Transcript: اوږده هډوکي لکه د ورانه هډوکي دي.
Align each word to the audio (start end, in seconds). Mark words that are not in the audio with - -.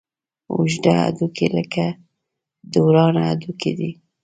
اوږده 0.53 0.91
هډوکي 1.01 1.47
لکه 1.57 1.85
د 2.71 2.73
ورانه 2.85 3.21
هډوکي 3.29 3.71
دي. 3.79 3.91